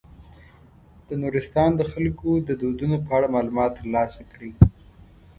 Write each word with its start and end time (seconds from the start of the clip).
د 1.07 1.09
نورستان 1.21 1.71
د 1.75 1.81
خلکو 1.91 2.29
د 2.47 2.49
دودونو 2.61 2.97
په 3.05 3.09
اړه 3.17 3.33
معلومات 3.35 3.71
تر 3.77 3.85
لاسه 3.95 4.21
کړئ. 4.31 4.51